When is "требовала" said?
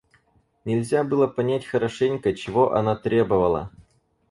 2.95-3.69